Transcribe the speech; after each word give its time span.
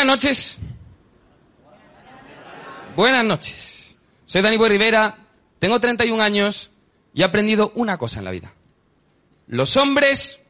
Buenas 0.00 0.16
noches. 0.16 0.58
Buenas 2.96 3.22
noches. 3.22 3.96
Soy 4.24 4.40
Dani 4.40 4.56
Boy 4.56 4.70
Rivera, 4.70 5.26
tengo 5.58 5.78
31 5.78 6.22
años 6.22 6.70
y 7.12 7.20
he 7.20 7.24
aprendido 7.24 7.70
una 7.74 7.98
cosa 7.98 8.20
en 8.20 8.24
la 8.24 8.30
vida. 8.30 8.54
Los 9.46 9.76
hombres 9.76 10.40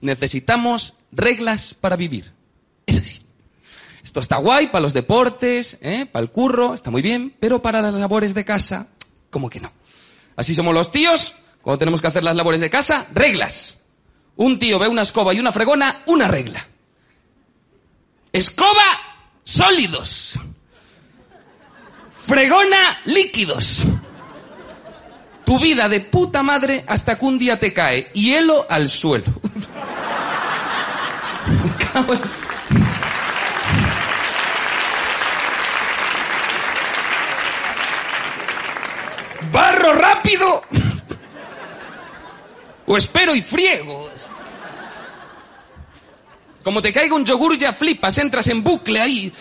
necesitamos 0.00 0.98
reglas 1.12 1.72
para 1.72 1.94
vivir. 1.94 2.32
Es 2.84 2.98
así. 2.98 3.22
Esto 4.02 4.18
está 4.18 4.38
guay 4.38 4.66
para 4.72 4.82
los 4.82 4.92
deportes, 4.92 5.78
¿eh? 5.82 6.06
para 6.06 6.24
el 6.24 6.32
curro, 6.32 6.74
está 6.74 6.90
muy 6.90 7.00
bien, 7.00 7.32
pero 7.38 7.62
para 7.62 7.80
las 7.80 7.94
labores 7.94 8.34
de 8.34 8.44
casa, 8.44 8.88
como 9.30 9.48
que 9.48 9.60
no. 9.60 9.70
Así 10.34 10.52
somos 10.52 10.74
los 10.74 10.90
tíos, 10.90 11.36
cuando 11.62 11.78
tenemos 11.78 12.00
que 12.00 12.08
hacer 12.08 12.24
las 12.24 12.34
labores 12.34 12.60
de 12.60 12.70
casa, 12.70 13.06
reglas. 13.14 13.78
Un 14.34 14.58
tío 14.58 14.80
ve 14.80 14.88
una 14.88 15.02
escoba 15.02 15.32
y 15.32 15.38
una 15.38 15.52
fregona, 15.52 16.02
una 16.08 16.26
regla. 16.26 16.66
Escoba, 18.36 18.84
sólidos. 19.44 20.38
Fregona, 22.26 23.00
líquidos. 23.06 23.84
Tu 25.46 25.58
vida 25.58 25.88
de 25.88 26.00
puta 26.00 26.42
madre 26.42 26.84
hasta 26.86 27.18
que 27.18 27.24
un 27.24 27.38
día 27.38 27.58
te 27.58 27.72
cae 27.72 28.10
hielo 28.12 28.66
al 28.68 28.90
suelo. 28.90 29.24
Barro 39.50 39.94
rápido. 39.94 40.60
O 42.88 42.96
espero 42.96 43.34
y 43.34 43.42
friego. 43.42 44.08
Como 46.66 46.82
te 46.82 46.92
caiga 46.92 47.14
un 47.14 47.24
yogur 47.24 47.56
ya 47.56 47.72
flipas, 47.72 48.18
entras 48.18 48.48
en 48.48 48.64
bucle 48.64 49.00
ahí. 49.00 49.32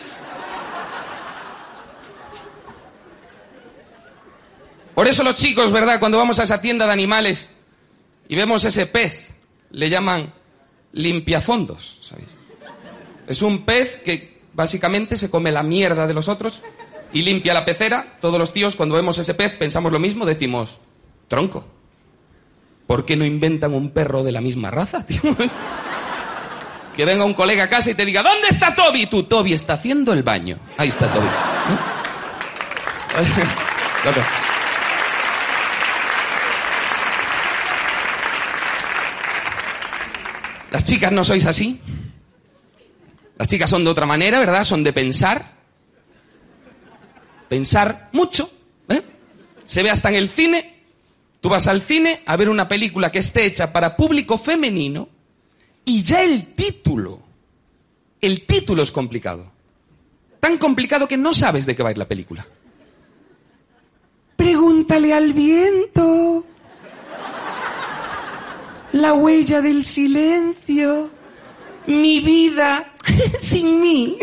Por 4.94 5.08
eso 5.08 5.24
los 5.24 5.34
chicos, 5.34 5.72
¿verdad? 5.72 6.00
Cuando 6.00 6.20
vamos 6.20 6.40
a 6.40 6.44
esa 6.44 6.62
tienda 6.62 6.86
de 6.86 6.92
animales 6.92 7.50
y 8.28 8.36
vemos 8.36 8.64
ese 8.64 8.86
pez, 8.86 9.34
le 9.72 9.90
llaman 9.90 10.36
limpiafondos, 10.92 11.98
¿sabéis? 12.04 12.30
Es 13.26 13.42
un 13.42 13.66
pez 13.66 14.04
que 14.04 14.42
básicamente 14.54 15.18
se 15.18 15.32
come 15.32 15.52
la 15.52 15.64
mierda 15.64 16.06
de 16.06 16.14
los 16.14 16.28
otros 16.28 16.62
y 17.12 17.24
limpia 17.24 17.56
la 17.56 17.66
pecera. 17.66 18.20
Todos 18.22 18.38
los 18.38 18.54
tíos 18.54 18.76
cuando 18.76 18.94
vemos 18.94 19.18
ese 19.18 19.34
pez 19.34 19.56
pensamos 19.56 19.92
lo 19.92 19.98
mismo, 19.98 20.28
decimos, 20.28 20.78
tronco. 21.28 21.66
¿Por 22.86 23.04
qué 23.04 23.16
no 23.16 23.26
inventan 23.26 23.74
un 23.74 23.90
perro 23.90 24.24
de 24.24 24.32
la 24.32 24.42
misma 24.42 24.70
raza, 24.70 25.04
tío? 25.08 25.22
Que 26.96 27.06
venga 27.06 27.26
un 27.26 27.34
colega 27.34 27.66
a 27.66 27.70
casa 27.70 27.92
y 27.92 27.96
te 27.96 28.06
diga, 28.06 28.24
¿dónde 28.24 28.48
está 28.50 28.74
Toby? 28.74 29.08
Tú, 29.08 29.24
Toby 29.24 29.54
está 29.54 29.74
haciendo 29.74 30.14
el 30.14 30.24
baño. 30.24 30.58
Ahí 30.78 30.90
está 30.90 31.08
Toby. 31.10 31.28
¿Eh? 33.18 33.30
Las 40.72 40.84
chicas 40.84 41.12
no 41.12 41.24
sois 41.24 41.46
así. 41.46 41.80
Las 43.38 43.48
chicas 43.48 43.70
son 43.70 43.86
de 43.86 43.90
otra 43.90 44.06
manera, 44.06 44.40
¿verdad? 44.40 44.64
Son 44.64 44.84
de 44.84 44.92
pensar. 44.92 45.54
Pensar 47.48 48.10
mucho. 48.12 48.50
¿eh? 48.90 49.02
Se 49.66 49.84
ve 49.84 49.90
hasta 49.90 50.10
en 50.10 50.16
el 50.16 50.28
cine. 50.28 50.84
Tú 51.40 51.48
vas 51.48 51.68
al 51.68 51.82
cine 51.82 52.24
a 52.26 52.36
ver 52.36 52.50
una 52.50 52.68
película 52.68 53.10
que 53.12 53.20
esté 53.20 53.46
hecha 53.46 53.72
para 53.72 53.96
público 53.96 54.38
femenino 54.38 55.08
y 55.86 56.02
ya 56.04 56.24
el 56.24 56.54
título, 56.54 57.22
el 58.20 58.46
título 58.46 58.82
es 58.84 58.92
complicado. 58.92 59.52
Tan 60.40 60.58
complicado 60.58 61.08
que 61.08 61.18
no 61.18 61.34
sabes 61.34 61.66
de 61.66 61.76
qué 61.76 61.84
va 61.84 61.90
a 61.90 61.92
ir 61.92 61.98
la 61.98 62.08
película. 62.08 62.46
Pregúntale 64.36 65.14
al 65.14 65.34
viento. 65.34 66.46
La 68.94 69.14
huella 69.14 69.62
del 69.62 69.86
silencio. 69.86 71.12
Mi 71.88 72.20
vida 72.20 72.94
sin 73.40 73.80
mí. 73.80 74.18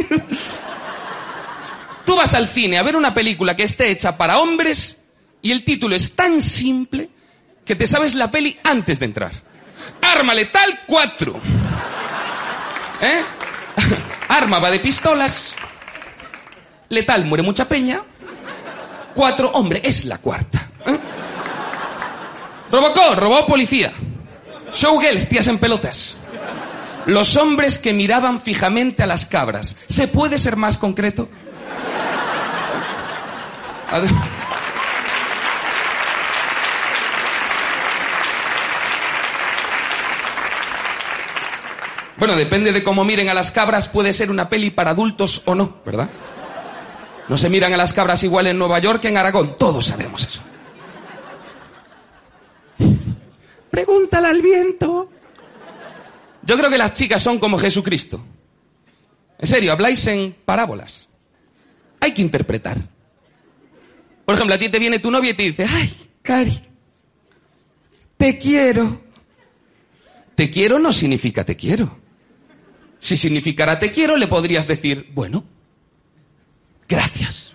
Tú 2.04 2.16
vas 2.16 2.34
al 2.34 2.48
cine 2.48 2.78
a 2.78 2.82
ver 2.82 2.96
una 2.96 3.14
película 3.14 3.54
que 3.54 3.62
esté 3.62 3.90
hecha 3.90 4.16
para 4.16 4.40
hombres 4.40 4.98
y 5.40 5.52
el 5.52 5.64
título 5.64 5.94
es 5.94 6.14
tan 6.14 6.40
simple 6.40 7.08
que 7.64 7.76
te 7.76 7.86
sabes 7.86 8.14
la 8.14 8.30
peli 8.30 8.56
antes 8.64 8.98
de 8.98 9.06
entrar. 9.06 9.51
Arma 10.02 10.34
letal 10.34 10.80
4. 10.86 11.40
¿Eh? 13.00 13.22
Arma 14.28 14.58
va 14.58 14.70
de 14.70 14.80
pistolas. 14.80 15.54
Letal 16.88 17.24
muere 17.24 17.42
mucha 17.42 17.66
peña. 17.66 18.02
Cuatro, 19.14 19.50
hombre, 19.52 19.80
es 19.82 20.04
la 20.04 20.18
cuarta. 20.18 20.68
¿eh? 20.86 20.98
Robocó, 22.70 23.14
robó 23.14 23.46
policía. 23.46 23.92
Showgirls, 24.72 25.28
tías 25.28 25.48
en 25.48 25.58
pelotas. 25.58 26.16
Los 27.06 27.36
hombres 27.36 27.78
que 27.78 27.92
miraban 27.92 28.40
fijamente 28.40 29.02
a 29.02 29.06
las 29.06 29.26
cabras. 29.26 29.76
¿Se 29.88 30.08
puede 30.08 30.38
ser 30.38 30.56
más 30.56 30.78
concreto? 30.78 31.28
Bueno, 42.18 42.36
depende 42.36 42.72
de 42.72 42.82
cómo 42.82 43.04
miren 43.04 43.28
a 43.28 43.34
las 43.34 43.50
cabras, 43.50 43.88
puede 43.88 44.12
ser 44.12 44.30
una 44.30 44.48
peli 44.48 44.70
para 44.70 44.90
adultos 44.90 45.42
o 45.46 45.54
no, 45.54 45.78
¿verdad? 45.84 46.08
No 47.28 47.38
se 47.38 47.48
miran 47.48 47.72
a 47.72 47.76
las 47.76 47.92
cabras 47.92 48.22
igual 48.22 48.46
en 48.46 48.58
Nueva 48.58 48.78
York 48.78 49.00
que 49.00 49.08
en 49.08 49.16
Aragón, 49.16 49.56
todos 49.56 49.86
sabemos 49.86 50.22
eso. 50.22 50.42
Pregúntale 53.70 54.28
al 54.28 54.42
viento. 54.42 55.10
Yo 56.42 56.58
creo 56.58 56.68
que 56.68 56.76
las 56.76 56.92
chicas 56.94 57.22
son 57.22 57.38
como 57.38 57.56
Jesucristo. 57.56 58.22
En 59.38 59.46
serio, 59.46 59.72
habláis 59.72 60.06
en 60.06 60.36
parábolas. 60.44 61.08
Hay 62.00 62.12
que 62.12 62.20
interpretar. 62.20 62.78
Por 64.26 64.34
ejemplo, 64.34 64.54
a 64.54 64.58
ti 64.58 64.68
te 64.68 64.78
viene 64.78 64.98
tu 64.98 65.10
novia 65.10 65.30
y 65.30 65.34
te 65.34 65.44
dice, 65.44 65.66
ay, 65.68 65.94
Cari, 66.20 66.60
te 68.16 68.38
quiero. 68.38 69.00
Te 70.34 70.50
quiero 70.50 70.78
no 70.78 70.92
significa 70.92 71.44
te 71.44 71.56
quiero. 71.56 72.01
Si 73.02 73.16
significara 73.16 73.80
te 73.80 73.90
quiero, 73.90 74.16
le 74.16 74.28
podrías 74.28 74.68
decir, 74.68 75.10
bueno, 75.12 75.44
gracias. 76.88 77.52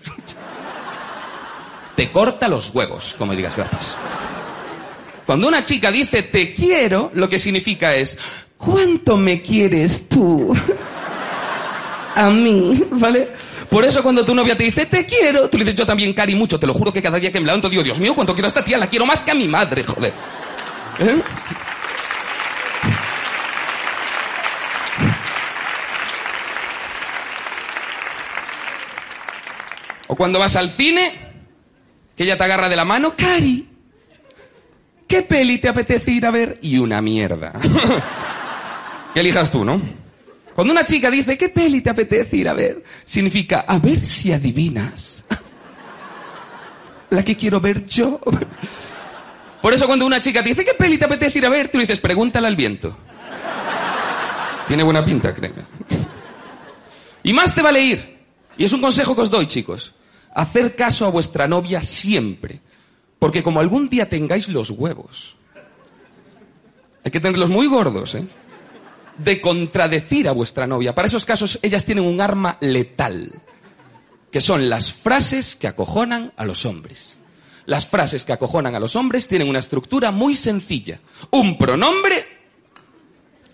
Te 1.95 2.11
corta 2.11 2.49
los 2.49 2.75
huevos, 2.75 3.15
como 3.17 3.33
digas 3.33 3.55
gracias. 3.55 3.95
Cuando 5.25 5.47
una 5.47 5.63
chica 5.63 5.89
dice 5.89 6.23
te 6.23 6.53
quiero, 6.53 7.11
lo 7.13 7.29
que 7.29 7.39
significa 7.39 7.95
es, 7.95 8.17
¿cuánto 8.57 9.15
me 9.15 9.41
quieres 9.41 10.09
tú? 10.09 10.53
A 12.15 12.29
mí, 12.29 12.83
¿vale? 12.91 13.29
Por 13.69 13.85
eso 13.85 14.03
cuando 14.03 14.25
tu 14.25 14.35
novia 14.35 14.57
te 14.57 14.65
dice 14.65 14.85
te 14.85 15.05
quiero, 15.05 15.49
tú 15.49 15.57
le 15.57 15.63
dices 15.63 15.79
yo 15.79 15.85
también, 15.85 16.11
Cari, 16.13 16.35
mucho, 16.35 16.59
te 16.59 16.67
lo 16.67 16.73
juro 16.73 16.91
que 16.91 17.01
cada 17.01 17.19
día 17.19 17.31
que 17.31 17.39
me 17.39 17.45
levanto 17.45 17.69
digo, 17.69 17.83
Dios 17.83 17.99
mío, 17.99 18.13
cuánto 18.13 18.33
quiero 18.33 18.47
a 18.47 18.49
esta 18.49 18.65
tía, 18.65 18.77
la 18.77 18.89
quiero 18.89 19.05
más 19.05 19.21
que 19.21 19.31
a 19.31 19.35
mi 19.35 19.47
madre, 19.47 19.85
joder. 19.85 20.13
¿Eh? 20.99 21.21
Cuando 30.17 30.39
vas 30.39 30.55
al 30.55 30.71
cine, 30.71 31.11
que 32.15 32.23
ella 32.23 32.37
te 32.37 32.43
agarra 32.43 32.67
de 32.67 32.75
la 32.75 32.83
mano, 32.83 33.13
Cari, 33.15 33.67
¿qué 35.07 35.21
peli 35.21 35.59
te 35.59 35.69
apetece 35.69 36.11
ir 36.11 36.25
a 36.25 36.31
ver? 36.31 36.57
Y 36.63 36.79
una 36.79 37.01
mierda. 37.01 37.53
que 39.13 39.19
elijas 39.19 39.51
tú, 39.51 39.63
¿no? 39.63 39.79
Cuando 40.55 40.73
una 40.73 40.87
chica 40.87 41.11
dice, 41.11 41.37
¿qué 41.37 41.49
peli 41.49 41.81
te 41.81 41.91
apetece 41.91 42.35
ir 42.35 42.49
a 42.49 42.53
ver? 42.53 42.83
Significa, 43.05 43.59
a 43.67 43.77
ver 43.77 44.03
si 44.07 44.33
adivinas. 44.33 45.23
La 47.11 47.23
que 47.23 47.37
quiero 47.37 47.61
ver 47.61 47.85
yo. 47.85 48.19
Por 49.61 49.73
eso 49.73 49.85
cuando 49.85 50.07
una 50.07 50.19
chica 50.19 50.41
te 50.41 50.49
dice, 50.49 50.65
¿qué 50.65 50.73
peli 50.73 50.97
te 50.97 51.05
apetece 51.05 51.37
ir 51.37 51.45
a 51.45 51.49
ver? 51.49 51.69
Tú 51.69 51.77
le 51.77 51.83
dices, 51.83 51.99
pregúntale 51.99 52.47
al 52.47 52.55
viento. 52.55 52.97
Tiene 54.67 54.81
buena 54.81 55.05
pinta, 55.05 55.33
créeme. 55.33 55.63
Y 57.23 57.33
más 57.33 57.53
te 57.53 57.61
vale 57.61 57.81
ir. 57.81 58.17
Y 58.57 58.63
es 58.63 58.71
un 58.71 58.79
consejo 58.79 59.13
que 59.13 59.21
os 59.21 59.29
doy, 59.29 59.47
chicos. 59.47 59.93
Hacer 60.37 60.75
caso 60.75 61.07
a 61.07 61.09
vuestra 61.09 61.47
novia 61.47 61.81
siempre. 61.81 62.61
Porque 63.17 63.41
como 63.41 63.59
algún 63.59 63.89
día 63.89 64.07
tengáis 64.07 64.47
los 64.47 64.69
huevos, 64.69 65.35
hay 67.03 67.09
que 67.09 67.19
tenerlos 67.19 67.49
muy 67.49 67.65
gordos, 67.65 68.13
¿eh? 68.13 68.27
De 69.17 69.41
contradecir 69.41 70.27
a 70.27 70.33
vuestra 70.33 70.67
novia. 70.67 70.93
Para 70.93 71.07
esos 71.07 71.25
casos, 71.25 71.57
ellas 71.63 71.85
tienen 71.85 72.05
un 72.05 72.21
arma 72.21 72.59
letal. 72.61 73.33
Que 74.31 74.39
son 74.39 74.69
las 74.69 74.93
frases 74.93 75.55
que 75.55 75.67
acojonan 75.67 76.31
a 76.37 76.45
los 76.45 76.67
hombres. 76.67 77.17
Las 77.65 77.87
frases 77.87 78.23
que 78.23 78.33
acojonan 78.33 78.75
a 78.75 78.79
los 78.79 78.95
hombres 78.95 79.27
tienen 79.27 79.49
una 79.49 79.57
estructura 79.57 80.11
muy 80.11 80.35
sencilla. 80.35 80.99
Un 81.31 81.57
pronombre 81.57 82.27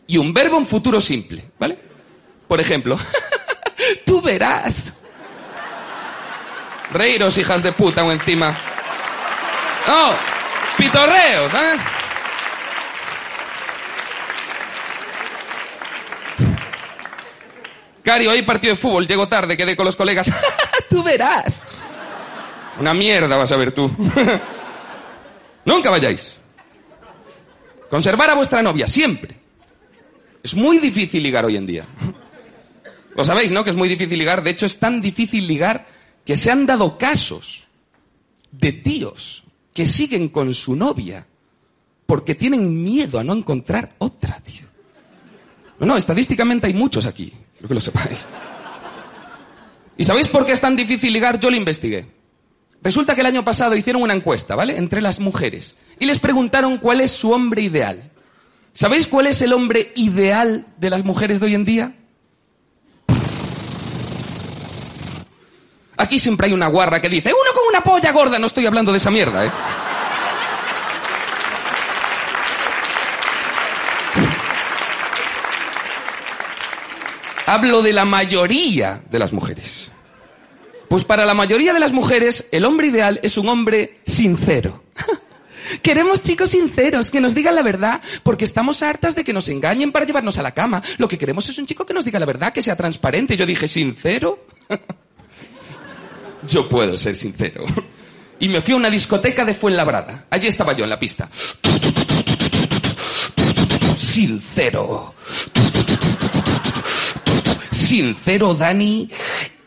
y 0.06 0.18
un 0.18 0.34
verbo 0.34 0.58
en 0.58 0.66
futuro 0.66 1.00
simple, 1.00 1.50
¿vale? 1.58 1.80
Por 2.46 2.60
ejemplo, 2.60 2.98
tú 4.06 4.22
verás. 4.22 4.94
Reíros, 6.94 7.38
hijas 7.40 7.64
de 7.64 7.72
puta, 7.72 8.04
o 8.04 8.12
encima. 8.12 8.56
No, 9.88 10.12
pitorreos, 10.78 11.52
¿sabes? 11.52 11.82
Cari, 18.04 18.28
hoy 18.28 18.44
partido 18.44 18.76
de 18.76 18.80
fútbol, 18.80 19.08
llego 19.08 19.28
tarde, 19.28 19.58
quedé 19.58 19.76
con 19.76 19.86
los 19.86 19.96
colegas. 19.96 20.32
tú 20.90 21.02
verás. 21.02 21.66
Una 22.80 22.94
mierda 22.94 23.38
vas 23.38 23.52
a 23.52 23.58
ver 23.58 23.72
tú. 23.72 23.90
Nunca 25.66 25.90
vayáis. 25.90 26.38
Conservar 27.90 28.30
a 28.30 28.36
vuestra 28.36 28.62
novia, 28.62 28.88
siempre. 28.88 29.36
Es 30.44 30.54
muy 30.54 30.78
difícil 30.78 31.24
ligar 31.24 31.46
hoy 31.46 31.58
en 31.58 31.66
día. 31.66 31.86
Lo 33.16 33.24
sabéis, 33.24 33.52
¿no? 33.52 33.64
Que 33.64 33.70
es 33.70 33.76
muy 33.76 33.88
difícil 33.88 34.20
ligar. 34.20 34.44
De 34.44 34.52
hecho, 34.52 34.66
es 34.66 34.78
tan 34.78 35.02
difícil 35.02 35.48
ligar 35.48 35.93
que 36.26 36.38
se 36.38 36.52
han 36.52 36.66
dado 36.66 36.98
casos 36.98 37.66
de 38.52 38.72
tíos 38.72 39.44
que 39.74 39.86
siguen 39.86 40.30
con 40.30 40.54
su 40.54 40.76
novia 40.76 41.28
porque 42.06 42.36
tienen 42.36 42.84
miedo 42.84 43.20
a 43.20 43.24
no 43.24 43.34
encontrar 43.34 43.96
otra, 43.98 44.40
tío. 44.42 44.68
No, 45.80 45.88
no, 45.88 45.98
estadísticamente 45.98 46.68
hay 46.68 46.74
muchos 46.74 47.06
aquí. 47.06 47.34
Creo 47.58 47.68
que 47.68 47.74
lo 47.74 47.82
sepáis. 47.82 48.26
¿Y 49.98 50.04
sabéis 50.04 50.28
por 50.28 50.46
qué 50.46 50.52
es 50.52 50.62
tan 50.62 50.76
difícil 50.76 51.12
ligar? 51.14 51.40
Yo 51.40 51.50
lo 51.50 51.56
investigué. 51.56 52.08
Resulta 52.82 53.16
que 53.16 53.22
el 53.22 53.28
año 53.28 53.46
pasado 53.46 53.76
hicieron 53.76 54.02
una 54.02 54.14
encuesta, 54.14 54.56
¿vale? 54.56 54.78
Entre 54.78 55.02
las 55.02 55.20
mujeres. 55.20 55.78
Y 56.00 56.06
les 56.06 56.20
preguntaron 56.20 56.78
cuál 56.78 57.02
es 57.02 57.12
su 57.12 57.32
hombre 57.32 57.62
ideal. 57.62 58.12
¿Sabéis 58.74 59.08
cuál 59.08 59.28
es 59.28 59.42
el 59.42 59.54
hombre 59.54 59.92
ideal 59.96 60.68
de 60.78 60.90
las 60.90 61.06
mujeres 61.06 61.40
de 61.40 61.46
hoy 61.46 61.56
en 61.56 61.66
día? 61.66 61.96
Aquí 65.98 66.18
siempre 66.18 66.48
hay 66.48 66.54
una 66.54 66.68
guarra 66.68 67.00
que 67.00 67.10
dice, 67.10 67.30
uno 67.30 67.54
con 67.54 67.68
una 67.70 67.82
polla 67.82 68.12
gorda, 68.12 68.40
no 68.40 68.48
estoy 68.48 68.66
hablando 68.66 68.92
de 68.92 68.98
esa 68.98 69.12
mierda, 69.12 69.46
¿eh? 69.46 69.52
Hablo 77.46 77.84
de 77.84 77.94
la 77.94 78.06
mayoría 78.06 79.04
de 79.12 79.20
las 79.20 79.34
mujeres. 79.34 79.92
Pues 80.88 81.04
para 81.04 81.26
la 81.26 81.36
mayoría 81.36 81.74
de 81.74 81.80
las 81.80 81.92
mujeres, 81.92 82.48
el 82.52 82.66
hombre 82.66 82.88
ideal 82.88 83.20
es 83.22 83.38
un 83.38 83.48
hombre 83.48 84.00
sincero. 84.08 84.84
Queremos 85.84 86.22
chicos 86.22 86.52
sinceros, 86.52 87.12
que 87.12 87.22
nos 87.22 87.36
digan 87.36 87.56
la 87.56 87.62
verdad, 87.62 88.02
porque 88.24 88.46
estamos 88.46 88.82
hartas 88.82 89.16
de 89.16 89.24
que 89.24 89.34
nos 89.34 89.50
engañen 89.50 89.92
para 89.92 90.06
llevarnos 90.06 90.38
a 90.38 90.42
la 90.42 90.54
cama. 90.54 90.82
Lo 90.98 91.08
que 91.08 91.18
queremos 91.18 91.48
es 91.50 91.58
un 91.58 91.68
chico 91.68 91.86
que 91.86 91.94
nos 91.94 92.06
diga 92.06 92.20
la 92.20 92.26
verdad, 92.26 92.54
que 92.54 92.62
sea 92.62 92.76
transparente. 92.76 93.38
Yo 93.38 93.46
dije, 93.46 93.68
¿sincero? 93.68 94.48
yo 96.48 96.68
puedo 96.68 96.98
ser 96.98 97.16
sincero. 97.16 97.66
Y 98.40 98.50
me 98.50 98.62
fui 98.62 98.74
a 98.74 98.78
una 98.78 98.90
discoteca 98.90 99.46
de 99.46 99.54
Fuenlabrada. 99.54 100.26
Allí 100.30 100.48
estaba 100.48 100.74
yo 100.74 100.84
en 100.84 100.90
la 100.90 101.00
pista. 101.00 101.30
Sincero. 103.96 105.16
Sincero, 107.72 108.54
Dani, 108.54 109.10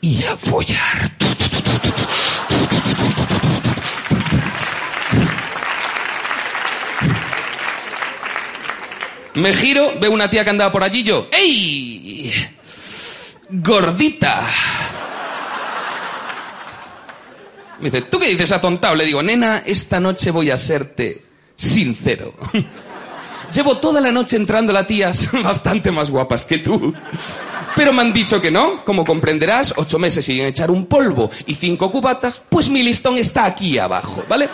y 0.00 0.24
a 0.24 0.36
follar. 0.36 1.10
Me 9.34 9.52
giro, 9.52 9.92
veo 10.00 10.10
una 10.10 10.30
tía 10.30 10.44
que 10.44 10.50
andaba 10.50 10.72
por 10.72 10.82
allí 10.82 11.02
yo. 11.02 11.28
¡Ey! 11.30 12.32
Gordita. 13.50 14.48
Me 17.80 17.90
dice, 17.90 18.02
¿tú 18.02 18.18
qué 18.18 18.28
dices 18.28 18.52
atontado? 18.52 18.94
Le 18.94 19.04
digo, 19.04 19.22
nena, 19.22 19.62
esta 19.66 20.00
noche 20.00 20.30
voy 20.30 20.50
a 20.50 20.56
serte 20.56 21.22
sincero. 21.56 22.34
Llevo 23.52 23.78
toda 23.78 24.00
la 24.00 24.10
noche 24.10 24.36
entrando 24.36 24.76
a 24.76 24.86
tías 24.86 25.30
bastante 25.44 25.90
más 25.90 26.10
guapas 26.10 26.44
que 26.44 26.58
tú. 26.58 26.92
Pero 27.74 27.92
me 27.92 28.02
han 28.02 28.12
dicho 28.12 28.40
que 28.40 28.50
no. 28.50 28.84
Como 28.84 29.04
comprenderás, 29.04 29.74
ocho 29.76 29.98
meses 29.98 30.24
sin 30.24 30.44
echar 30.44 30.70
un 30.70 30.86
polvo 30.86 31.30
y 31.46 31.54
cinco 31.54 31.90
cubatas, 31.90 32.42
pues 32.48 32.68
mi 32.68 32.82
listón 32.82 33.18
está 33.18 33.44
aquí 33.44 33.78
abajo, 33.78 34.24
¿vale? 34.28 34.48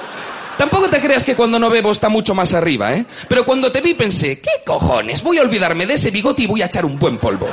Tampoco 0.59 0.89
te 0.89 1.01
creas 1.01 1.25
que 1.25 1.35
cuando 1.35 1.59
no 1.59 1.71
bebo 1.71 1.91
está 1.91 2.09
mucho 2.09 2.35
más 2.35 2.55
arriba, 2.55 2.95
¿eh? 2.95 3.07
Pero 3.29 3.45
cuando 3.45 3.73
te 3.73 3.81
vi 3.81 3.95
pensé, 3.95 4.41
¿qué 4.41 4.63
cojones? 4.65 5.23
Voy 5.23 5.39
a 5.39 5.43
olvidarme 5.43 5.87
de 5.87 5.95
ese 5.95 6.11
bigote 6.11 6.43
y 6.43 6.47
voy 6.47 6.63
a 6.63 6.67
echar 6.67 6.85
un 6.85 6.99
buen 6.99 7.19
polvo. 7.19 7.49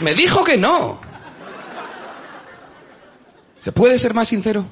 Me 0.00 0.14
dijo 0.14 0.44
que 0.44 0.56
no. 0.56 0.98
¿Se 3.60 3.72
puede 3.72 3.96
ser 3.98 4.14
más 4.14 4.28
sincero? 4.28 4.64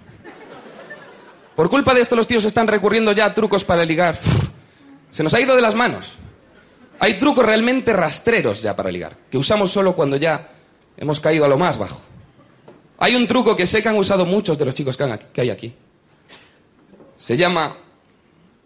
Por 1.57 1.71
culpa 1.71 1.95
de 1.95 2.01
esto 2.01 2.17
los 2.17 2.27
tíos 2.27 2.45
están 2.45 2.67
recurriendo 2.67 3.13
ya 3.13 3.27
a 3.27 3.35
trucos 3.35 3.65
para 3.65 3.85
ligar. 3.85 4.19
Se 5.11 5.23
nos 5.23 5.35
ha 5.35 5.41
ido 5.41 5.55
de 5.55 5.63
las 5.63 5.75
manos. 5.75 6.15
Hay 6.99 7.19
trucos 7.19 7.45
realmente 7.45 7.93
rastreros 7.93 8.63
ya 8.63 8.77
para 8.77 8.91
ligar, 8.91 9.17
que 9.31 9.37
usamos 9.37 9.71
solo 9.73 9.95
cuando 9.95 10.17
ya 10.17 10.51
hemos 10.97 11.21
caído 11.21 11.45
a 11.45 11.49
lo 11.49 11.59
más 11.59 11.77
bajo. 11.79 12.01
Hay 12.99 13.17
un 13.17 13.27
truco 13.27 13.57
que 13.57 13.67
sé 13.67 13.83
que 13.83 13.89
han 13.89 13.97
usado 13.97 14.25
muchos 14.25 14.57
de 14.57 14.65
los 14.65 14.75
chicos 14.75 14.97
que 14.97 15.41
hay 15.41 15.51
aquí. 15.51 15.75
Se 17.19 17.37
llama 17.37 17.77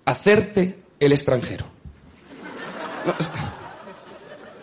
hacerte 0.05 0.79
el 1.01 1.13
extranjero. 1.13 1.67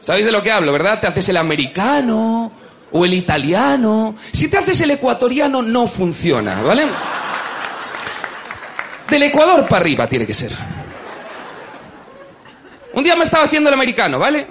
¿Sabéis 0.03 0.25
de 0.25 0.33
lo 0.33 0.43
que 0.43 0.51
hablo, 0.51 0.73
verdad? 0.73 0.99
Te 0.99 1.07
haces 1.07 1.29
el 1.29 1.37
americano 1.37 2.51
o 2.91 3.05
el 3.05 3.13
italiano. 3.13 4.17
Si 4.33 4.49
te 4.49 4.57
haces 4.57 4.81
el 4.81 4.91
ecuatoriano 4.91 5.61
no 5.61 5.87
funciona, 5.87 6.61
¿vale? 6.61 6.83
Del 9.09 9.23
Ecuador 9.23 9.65
para 9.65 9.79
arriba 9.79 10.05
tiene 10.05 10.27
que 10.27 10.33
ser. 10.33 10.51
Un 12.91 13.01
día 13.01 13.15
me 13.15 13.23
estaba 13.23 13.45
haciendo 13.45 13.69
el 13.69 13.75
americano, 13.75 14.19
¿vale? 14.19 14.45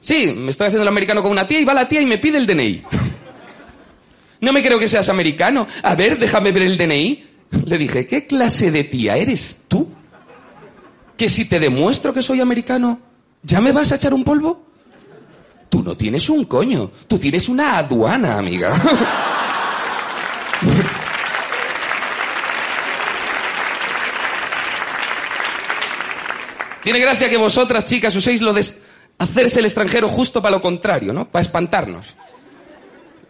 Sí, 0.00 0.34
me 0.36 0.50
estoy 0.50 0.66
haciendo 0.66 0.82
el 0.82 0.88
americano 0.88 1.22
con 1.22 1.30
una 1.30 1.46
tía 1.46 1.60
y 1.60 1.64
va 1.64 1.72
la 1.72 1.86
tía 1.86 2.00
y 2.00 2.06
me 2.06 2.18
pide 2.18 2.38
el 2.38 2.48
DNI. 2.48 2.82
No 4.40 4.52
me 4.52 4.60
creo 4.60 4.78
que 4.80 4.88
seas 4.88 5.08
americano. 5.08 5.68
A 5.84 5.94
ver, 5.94 6.18
déjame 6.18 6.50
ver 6.50 6.64
el 6.64 6.76
DNI. 6.76 7.26
Le 7.64 7.78
dije, 7.78 8.06
¿qué 8.08 8.26
clase 8.26 8.72
de 8.72 8.82
tía 8.82 9.16
eres 9.16 9.66
tú? 9.68 9.88
Que 11.16 11.28
si 11.28 11.44
te 11.44 11.60
demuestro 11.60 12.12
que 12.12 12.22
soy 12.22 12.40
americano, 12.40 13.09
¿ya 13.42 13.60
me 13.60 13.72
vas 13.72 13.92
a 13.92 13.96
echar 13.96 14.14
un 14.14 14.24
polvo? 14.24 14.66
Tú 15.68 15.82
no 15.82 15.96
tienes 15.96 16.28
un 16.28 16.44
coño, 16.44 16.90
tú 17.06 17.18
tienes 17.18 17.48
una 17.48 17.78
aduana, 17.78 18.38
amiga. 18.38 18.74
Tiene 26.82 26.98
gracia 26.98 27.28
que 27.28 27.36
vosotras, 27.36 27.84
chicas, 27.84 28.14
uséis 28.16 28.40
lo 28.40 28.52
de 28.52 28.64
hacerse 29.18 29.60
el 29.60 29.66
extranjero 29.66 30.08
justo 30.08 30.40
para 30.40 30.56
lo 30.56 30.62
contrario, 30.62 31.12
¿no? 31.12 31.26
Para 31.26 31.42
espantarnos. 31.42 32.14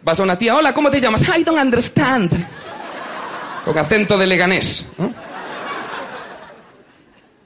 Vas 0.01 0.19
a 0.19 0.23
una 0.23 0.37
tía, 0.37 0.55
hola, 0.55 0.73
¿cómo 0.73 0.89
te 0.89 1.01
llamas? 1.01 1.23
I 1.37 1.43
don't 1.43 1.59
understand. 1.59 2.47
Con 3.65 3.77
acento 3.77 4.17
de 4.17 4.25
leganés. 4.25 4.85
No, 4.97 5.13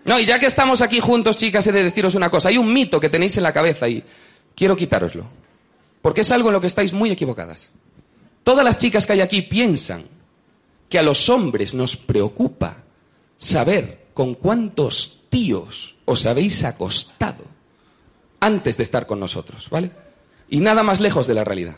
y 0.06 0.26
ya 0.26 0.40
que 0.40 0.46
estamos 0.46 0.82
aquí 0.82 1.00
juntos, 1.00 1.36
chicas, 1.36 1.66
he 1.68 1.72
de 1.72 1.84
deciros 1.84 2.16
una 2.16 2.30
cosa. 2.30 2.50
Hay 2.50 2.58
un 2.58 2.72
mito 2.72 3.00
que 3.00 3.10
tenéis 3.10 3.38
en 3.38 3.44
la 3.44 3.52
cabeza 3.52 3.88
y 3.90 4.04
quiero 4.56 4.76
quitároslo. 4.76 5.26
Porque 6.02 6.22
es 6.22 6.32
algo 6.32 6.50
en 6.50 6.54
lo 6.54 6.62
que 6.62 6.68
estáis 6.68 6.94
muy 6.94 7.10
equivocadas. 7.10 7.72
Todas 8.44 8.64
las 8.64 8.78
chicas 8.78 9.06
que 9.06 9.14
hay 9.14 9.22
aquí 9.22 9.42
piensan 9.42 10.06
que 10.88 11.00
a 11.00 11.04
los 11.04 11.28
hombres 11.30 11.74
nos 11.74 11.98
preocupa 11.98 12.84
saber 13.40 14.06
con 14.14 14.36
cuántos 14.36 15.24
tíos 15.30 15.96
os 16.06 16.26
habéis 16.28 16.64
acostado 16.64 17.44
antes 18.40 18.78
de 18.78 18.84
estar 18.84 19.08
con 19.08 19.20
nosotros, 19.20 19.70
¿vale? 19.72 19.92
Y 20.50 20.60
nada 20.60 20.84
más 20.84 21.02
lejos 21.02 21.26
de 21.26 21.34
la 21.34 21.44
realidad. 21.44 21.78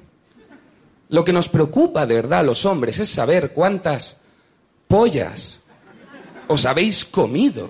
Lo 1.07 1.23
que 1.23 1.31
nos 1.31 1.47
preocupa 1.47 2.05
de 2.05 2.15
verdad 2.15 2.39
a 2.39 2.43
los 2.43 2.65
hombres 2.65 2.99
es 2.99 3.07
saber 3.09 3.53
cuántas 3.53 4.19
pollas 4.89 5.61
os 6.47 6.65
habéis 6.65 7.05
comido 7.05 7.69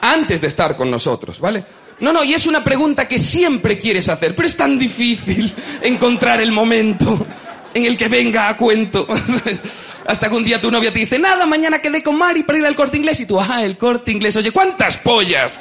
antes 0.00 0.40
de 0.40 0.48
estar 0.48 0.76
con 0.76 0.90
nosotros, 0.90 1.40
¿vale? 1.40 1.64
No, 2.00 2.12
no, 2.12 2.22
y 2.24 2.34
es 2.34 2.46
una 2.46 2.62
pregunta 2.62 3.08
que 3.08 3.18
siempre 3.18 3.78
quieres 3.78 4.08
hacer, 4.08 4.34
pero 4.34 4.46
es 4.46 4.56
tan 4.56 4.78
difícil 4.78 5.52
encontrar 5.82 6.40
el 6.40 6.52
momento 6.52 7.26
en 7.72 7.84
el 7.84 7.96
que 7.96 8.08
venga 8.08 8.48
a 8.48 8.56
cuento. 8.56 9.06
Hasta 10.06 10.28
que 10.28 10.34
un 10.34 10.44
día 10.44 10.60
tu 10.60 10.70
novia 10.70 10.92
te 10.92 10.98
dice, 10.98 11.18
nada, 11.18 11.46
mañana 11.46 11.80
quedé 11.80 12.02
con 12.02 12.18
Mari 12.18 12.42
para 12.42 12.58
ir 12.58 12.66
al 12.66 12.76
corte 12.76 12.98
inglés. 12.98 13.20
Y 13.20 13.26
tú, 13.26 13.40
ah, 13.40 13.62
el 13.64 13.78
corte 13.78 14.12
inglés. 14.12 14.36
Oye, 14.36 14.52
¿cuántas 14.52 14.98
pollas 14.98 15.58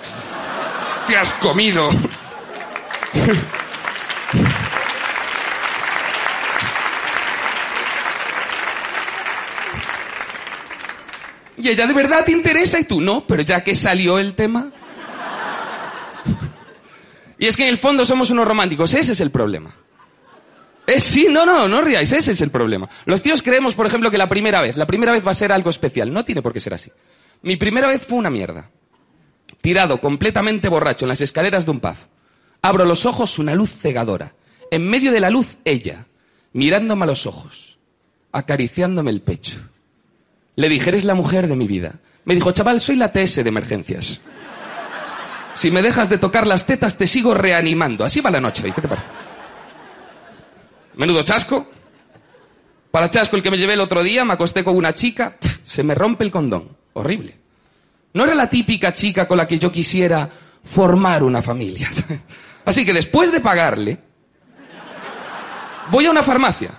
te 1.07 1.15
has 1.15 1.31
comido? 1.33 1.89
Y 11.63 11.69
ella 11.69 11.87
de 11.87 11.93
verdad 11.93 12.25
te 12.25 12.33
interesa 12.33 12.77
y 12.77 12.83
tú 12.83 12.99
no, 12.99 13.25
pero 13.25 13.41
ya 13.41 13.63
que 13.63 13.73
salió 13.73 14.19
el 14.19 14.35
tema. 14.35 14.69
Y 17.39 17.47
es 17.47 17.55
que 17.55 17.63
en 17.63 17.69
el 17.69 17.77
fondo 17.77 18.03
somos 18.03 18.29
unos 18.31 18.45
románticos, 18.45 18.93
ese 18.93 19.13
es 19.13 19.21
el 19.21 19.31
problema. 19.31 19.73
Es 20.85 21.05
sí, 21.05 21.27
no, 21.29 21.45
no, 21.45 21.69
no 21.69 21.81
ríais, 21.81 22.11
ese 22.11 22.33
es 22.33 22.41
el 22.41 22.51
problema. 22.51 22.89
Los 23.05 23.21
tíos 23.21 23.41
creemos, 23.41 23.75
por 23.75 23.85
ejemplo, 23.85 24.11
que 24.11 24.17
la 24.17 24.27
primera 24.27 24.59
vez, 24.61 24.75
la 24.75 24.85
primera 24.85 25.13
vez 25.13 25.25
va 25.25 25.31
a 25.31 25.35
ser 25.35 25.53
algo 25.53 25.69
especial. 25.69 26.11
No 26.11 26.25
tiene 26.25 26.41
por 26.41 26.51
qué 26.51 26.59
ser 26.59 26.73
así. 26.73 26.91
Mi 27.43 27.55
primera 27.55 27.87
vez 27.87 28.05
fue 28.05 28.17
una 28.17 28.29
mierda. 28.29 28.69
Tirado 29.61 30.01
completamente 30.01 30.67
borracho 30.67 31.05
en 31.05 31.09
las 31.09 31.21
escaleras 31.21 31.63
de 31.63 31.71
un 31.71 31.79
pub. 31.79 31.95
Abro 32.61 32.83
los 32.83 33.05
ojos, 33.05 33.39
una 33.39 33.55
luz 33.55 33.73
cegadora. 33.73 34.33
En 34.69 34.85
medio 34.85 35.13
de 35.13 35.21
la 35.21 35.29
luz, 35.29 35.59
ella, 35.63 36.07
mirándome 36.51 37.03
a 37.03 37.07
los 37.07 37.25
ojos, 37.25 37.77
acariciándome 38.33 39.11
el 39.11 39.21
pecho. 39.21 39.61
Le 40.55 40.69
dije, 40.69 40.89
eres 40.89 41.03
la 41.03 41.15
mujer 41.15 41.47
de 41.47 41.55
mi 41.55 41.67
vida. 41.67 41.95
Me 42.25 42.35
dijo, 42.35 42.51
chaval, 42.51 42.79
soy 42.79 42.95
la 42.95 43.11
TS 43.11 43.35
de 43.43 43.49
emergencias. 43.49 44.21
Si 45.55 45.71
me 45.71 45.81
dejas 45.81 46.09
de 46.09 46.17
tocar 46.17 46.47
las 46.47 46.65
tetas, 46.65 46.97
te 46.97 47.07
sigo 47.07 47.33
reanimando. 47.33 48.03
Así 48.03 48.21
va 48.21 48.31
la 48.31 48.41
noche. 48.41 48.67
¿Y 48.67 48.71
qué 48.71 48.81
te 48.81 48.87
parece? 48.87 49.07
Menudo 50.95 51.23
chasco. 51.23 51.69
Para 52.91 53.09
chasco 53.09 53.35
el 53.35 53.41
que 53.41 53.51
me 53.51 53.57
llevé 53.57 53.73
el 53.73 53.81
otro 53.81 54.03
día, 54.03 54.23
me 54.23 54.33
acosté 54.33 54.63
con 54.63 54.75
una 54.75 54.93
chica, 54.93 55.37
se 55.63 55.83
me 55.83 55.95
rompe 55.95 56.23
el 56.23 56.31
condón. 56.31 56.77
Horrible. 56.93 57.35
No 58.13 58.23
era 58.23 58.35
la 58.35 58.49
típica 58.49 58.93
chica 58.93 59.27
con 59.27 59.37
la 59.37 59.47
que 59.47 59.57
yo 59.57 59.71
quisiera 59.71 60.29
formar 60.63 61.23
una 61.23 61.41
familia. 61.41 61.89
Así 62.65 62.85
que 62.85 62.93
después 62.93 63.31
de 63.31 63.39
pagarle, 63.39 63.99
voy 65.89 66.05
a 66.05 66.11
una 66.11 66.21
farmacia 66.21 66.71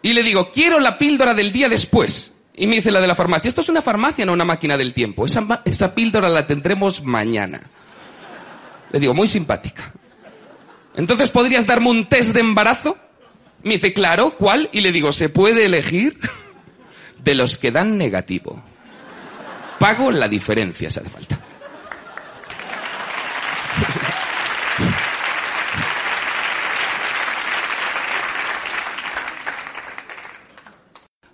y 0.00 0.12
le 0.12 0.22
digo, 0.22 0.50
quiero 0.50 0.80
la 0.80 0.98
píldora 0.98 1.34
del 1.34 1.52
día 1.52 1.68
después. 1.68 2.31
Y 2.54 2.66
me 2.66 2.76
dice 2.76 2.90
la 2.90 3.00
de 3.00 3.06
la 3.06 3.14
farmacia, 3.14 3.48
esto 3.48 3.62
es 3.62 3.68
una 3.68 3.80
farmacia, 3.80 4.26
no 4.26 4.32
una 4.32 4.44
máquina 4.44 4.76
del 4.76 4.92
tiempo. 4.92 5.24
Esa, 5.24 5.94
píldora 5.94 6.28
la 6.28 6.46
tendremos 6.46 7.02
mañana. 7.02 7.62
Le 8.90 9.00
digo, 9.00 9.14
muy 9.14 9.26
simpática. 9.26 9.92
Entonces, 10.94 11.30
¿podrías 11.30 11.66
darme 11.66 11.88
un 11.88 12.08
test 12.08 12.34
de 12.34 12.40
embarazo? 12.40 12.98
Me 13.62 13.74
dice, 13.74 13.94
claro, 13.94 14.36
¿cuál? 14.36 14.68
Y 14.72 14.82
le 14.82 14.92
digo, 14.92 15.12
¿se 15.12 15.30
puede 15.30 15.64
elegir? 15.64 16.18
De 17.18 17.34
los 17.34 17.56
que 17.56 17.70
dan 17.70 17.96
negativo. 17.96 18.62
Pago 19.78 20.10
la 20.10 20.28
diferencia, 20.28 20.90
si 20.90 21.00
hace 21.00 21.08
falta. 21.08 21.38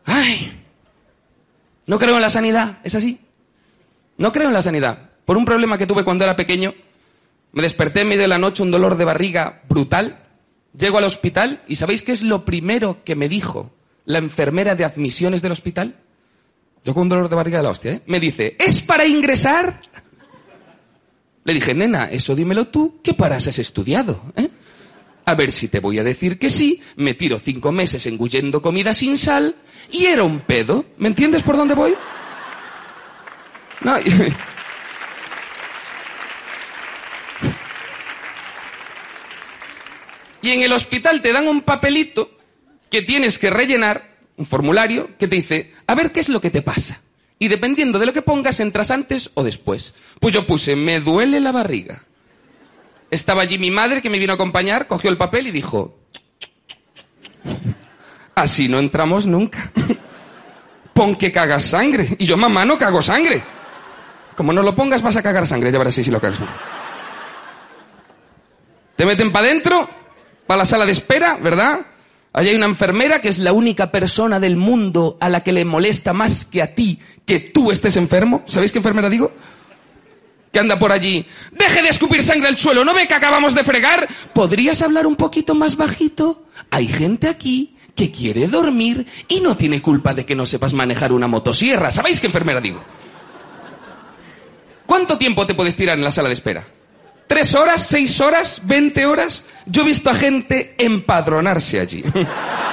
Ay, 0.05 0.59
no 1.88 1.99
creo 1.99 2.16
en 2.16 2.23
la 2.23 2.28
sanidad, 2.28 2.78
¿es 2.85 2.95
así? 2.95 3.18
No 4.18 4.30
creo 4.30 4.49
en 4.49 4.54
la 4.54 4.62
sanidad. 4.62 5.11
Por 5.25 5.38
un 5.38 5.47
problema 5.47 5.78
que 5.78 5.87
tuve 5.87 6.04
cuando 6.04 6.25
era 6.25 6.37
pequeño, 6.37 6.75
me 7.52 7.62
desperté 7.62 8.02
en 8.02 8.09
medio 8.09 8.23
de 8.23 8.28
la 8.28 8.38
noche 8.38 8.62
un 8.62 8.71
dolor 8.71 8.97
de 8.97 9.07
barriga 9.07 9.62
brutal. 9.68 10.18
Llego 10.78 10.99
al 10.99 11.04
hospital 11.04 11.62
y 11.66 11.76
¿sabéis 11.76 12.02
qué 12.02 12.12
es 12.12 12.23
lo 12.23 12.45
primero 12.45 13.02
que 13.04 13.16
me 13.16 13.28
dijo 13.28 13.73
la 14.04 14.18
enfermera 14.18 14.75
de 14.75 14.85
admisiones 14.85 15.40
del 15.40 15.52
hospital? 15.52 15.97
Yo 16.85 16.92
con 16.92 17.04
un 17.04 17.09
dolor 17.09 17.30
de 17.30 17.37
barriga 17.37 17.59
de 17.59 17.64
la 17.64 17.71
hostia, 17.71 17.92
¿eh? 17.92 18.02
Me 18.07 18.21
dice, 18.21 18.54
¿es 18.59 18.83
para 18.83 19.07
ingresar? 19.07 19.80
Le 21.45 21.54
dije, 21.54 21.73
nena, 21.73 22.04
eso 22.04 22.37
dímelo 22.37 22.66
tú, 22.66 23.00
¿qué 23.02 23.14
paras 23.14 23.49
has 23.49 23.59
estudiado? 23.59 24.21
¿eh? 24.37 24.50
A 25.28 25.35
ver 25.35 25.52
si 25.52 25.68
te 25.68 25.80
voy 25.80 25.99
a 25.99 26.04
decir 26.04 26.38
que 26.38 26.49
sí, 26.49 26.80
me 26.97 27.12
tiro 27.12 27.38
cinco 27.38 27.70
meses 27.70 28.06
engullendo 28.06 28.62
comida 28.62 28.94
sin 28.94 29.18
sal 29.18 29.56
y 29.90 30.06
era 30.06 30.23
un 30.23 30.40
pedo. 30.40 30.87
¿Me 30.97 31.08
entiendes 31.08 31.42
por 31.42 31.58
dónde 31.58 31.75
voy? 31.75 31.94
No. 33.82 33.97
Y 40.40 40.50
en 40.50 40.62
el 40.62 40.73
hospital 40.73 41.20
te 41.20 41.32
dan 41.32 41.47
un 41.47 41.61
papelito 41.61 42.30
que 42.88 43.02
tienes 43.02 43.38
que 43.38 43.50
rellenar, 43.50 44.16
un 44.38 44.47
formulario 44.47 45.11
que 45.18 45.28
te 45.28 45.37
dice, 45.37 45.75
a 45.87 45.94
ver 45.94 46.11
qué 46.11 46.20
es 46.20 46.30
lo 46.30 46.40
que 46.40 46.50
te 46.50 46.62
pasa. 46.62 47.02
Y 47.38 47.49
dependiendo 47.49 47.99
de 47.99 48.06
lo 48.06 48.14
que 48.14 48.23
pongas, 48.23 48.61
entras 48.61 48.90
antes 48.90 49.30
o 49.35 49.42
después. 49.42 49.92
Pues 50.20 50.32
yo 50.32 50.47
puse, 50.47 50.75
me 50.75 51.00
duele 51.00 51.40
la 51.40 51.52
barriga. 51.52 52.08
Estaba 53.11 53.43
allí 53.43 53.59
mi 53.59 53.71
madre 53.71 54.03
que 54.03 54.11
me 54.11 54.19
vino 54.19 54.33
a 54.33 54.35
acompañar, 54.35 54.87
cogió 54.87 55.11
el 55.11 55.17
papel 55.17 55.47
y 55.47 55.50
dijo, 55.50 55.99
así 58.35 58.69
no 58.69 58.79
entramos 58.79 59.27
nunca. 59.27 59.71
Pon 60.93 61.15
que 61.15 61.33
cagas 61.33 61.65
sangre. 61.65 62.17
Y 62.19 62.27
yo, 62.27 62.37
mamá, 62.37 62.65
no 62.65 62.77
cago 62.77 63.00
sangre. 63.00 63.43
Como 64.37 64.53
no 64.53 64.62
lo 64.62 64.75
pongas, 64.75 65.00
vas 65.03 65.17
a 65.17 65.23
cagar 65.23 65.47
sangre. 65.47 65.71
Ya 65.73 65.79
verás 65.79 65.95
si 65.95 66.11
lo 66.11 66.21
cagas. 66.21 66.41
Te 68.97 69.07
meten 69.07 69.33
para 69.33 69.47
adentro, 69.47 69.88
para 70.47 70.59
la 70.59 70.65
sala 70.65 70.85
de 70.85 70.93
espera, 70.93 71.37
¿verdad? 71.37 71.87
Allí 72.33 72.50
hay 72.50 72.57
una 72.57 72.67
enfermera 72.67 73.21
que 73.21 73.29
es 73.29 73.38
la 73.38 73.53
única 73.53 73.91
persona 73.91 74.38
del 74.38 74.57
mundo 74.57 75.17
a 75.21 75.29
la 75.29 75.43
que 75.43 75.53
le 75.53 75.65
molesta 75.65 76.12
más 76.12 76.45
que 76.45 76.62
a 76.62 76.75
ti 76.75 77.00
que 77.25 77.41
tú 77.41 77.71
estés 77.71 77.97
enfermo. 77.97 78.43
¿Sabéis 78.47 78.73
qué 78.73 78.79
enfermera 78.79 79.09
digo? 79.09 79.33
Que 80.52 80.59
anda 80.59 80.78
por 80.78 80.93
allí. 80.93 81.26
Deje 81.52 81.83
de 81.83 81.88
escupir 81.88 82.23
sangre 82.23 82.49
al 82.49 82.57
suelo, 82.57 82.85
¿no 82.85 82.95
ve 82.95 83.07
que 83.07 83.14
acabamos 83.14 83.55
de 83.55 83.64
fregar? 83.64 84.09
¿Podrías 84.33 84.81
hablar 84.83 85.07
un 85.07 85.17
poquito 85.17 85.55
más 85.55 85.76
bajito? 85.76 86.45
Hay 86.71 86.88
gente 86.88 87.28
aquí 87.28 87.76
que 87.95 88.11
quiere 88.11 88.47
dormir 88.47 89.07
y 89.26 89.40
no 89.40 89.57
tiene 89.57 89.83
culpa 89.83 90.14
de 90.14 90.25
que 90.25 90.35
no 90.35 90.47
sepas 90.47 90.73
manejar 90.73 91.12
una 91.12 91.26
motosierra. 91.26 91.90
¿Sabéis 91.90 92.21
qué 92.21 92.28
enfermera 92.28 92.61
digo? 92.61 92.83
¿Cuánto 94.87 95.19
tiempo 95.19 95.47
te 95.47 95.55
puedes 95.55 95.76
tirar 95.76 95.99
en 95.99 96.05
la 96.05 96.12
sala 96.12 96.28
de 96.28 96.35
espera? 96.35 96.64
¿Tres 97.26 97.55
horas? 97.55 97.87
¿Seis 97.87 98.21
horas? 98.21 98.62
¿Veinte 98.64 99.05
horas? 99.05 99.45
Yo 99.67 99.83
he 99.83 99.85
visto 99.85 100.09
a 100.09 100.14
gente 100.14 100.75
empadronarse 100.78 101.78
allí. 101.78 102.02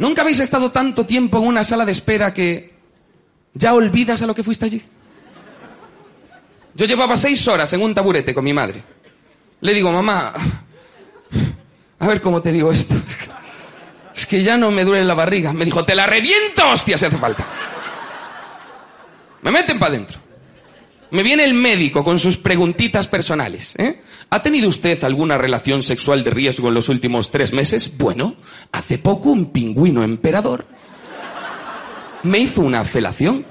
¿Nunca 0.00 0.22
habéis 0.22 0.40
estado 0.40 0.72
tanto 0.72 1.04
tiempo 1.04 1.36
en 1.36 1.44
una 1.44 1.62
sala 1.62 1.84
de 1.84 1.92
espera 1.92 2.32
que 2.32 2.72
ya 3.52 3.74
olvidas 3.74 4.22
a 4.22 4.26
lo 4.26 4.34
que 4.34 4.42
fuiste 4.42 4.64
allí? 4.64 4.82
Yo 6.74 6.86
llevaba 6.86 7.18
seis 7.18 7.46
horas 7.46 7.70
en 7.74 7.82
un 7.82 7.94
taburete 7.94 8.32
con 8.32 8.42
mi 8.42 8.54
madre. 8.54 8.82
Le 9.60 9.74
digo, 9.74 9.92
mamá, 9.92 10.32
a 11.98 12.06
ver 12.06 12.22
cómo 12.22 12.40
te 12.40 12.50
digo 12.50 12.72
esto. 12.72 12.94
Es 14.14 14.24
que 14.24 14.42
ya 14.42 14.56
no 14.56 14.70
me 14.70 14.86
duele 14.86 15.04
la 15.04 15.12
barriga. 15.12 15.52
Me 15.52 15.66
dijo, 15.66 15.84
te 15.84 15.94
la 15.94 16.06
reviento, 16.06 16.70
hostia, 16.70 16.96
si 16.96 17.04
hace 17.04 17.18
falta. 17.18 17.44
Me 19.42 19.50
meten 19.50 19.78
para 19.78 19.92
adentro. 19.92 20.18
Me 21.10 21.22
viene 21.22 21.44
el 21.44 21.54
médico 21.54 22.04
con 22.04 22.18
sus 22.18 22.36
preguntitas 22.36 23.06
personales. 23.06 23.74
¿eh? 23.76 24.00
¿Ha 24.30 24.42
tenido 24.42 24.68
usted 24.68 25.02
alguna 25.02 25.36
relación 25.38 25.82
sexual 25.82 26.22
de 26.22 26.30
riesgo 26.30 26.68
en 26.68 26.74
los 26.74 26.88
últimos 26.88 27.30
tres 27.30 27.52
meses? 27.52 27.96
Bueno, 27.98 28.36
hace 28.70 28.98
poco 28.98 29.30
un 29.30 29.52
pingüino 29.52 30.04
emperador 30.04 30.66
me 32.22 32.38
hizo 32.38 32.60
una 32.62 32.84
felación. 32.84 33.44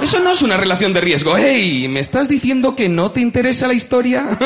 Eso 0.00 0.20
no 0.20 0.30
es 0.30 0.42
una 0.42 0.56
relación 0.56 0.92
de 0.92 1.00
riesgo. 1.00 1.36
¡Hey! 1.36 1.88
¿Me 1.88 2.00
estás 2.00 2.28
diciendo 2.28 2.76
que 2.76 2.88
no 2.88 3.10
te 3.10 3.20
interesa 3.20 3.66
la 3.66 3.74
historia? 3.74 4.28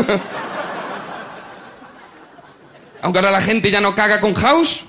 Aunque 3.03 3.19
ahora 3.19 3.31
la 3.31 3.41
gente 3.41 3.71
ya 3.71 3.81
no 3.81 3.95
caga 3.95 4.21
con 4.21 4.35
House. 4.35 4.85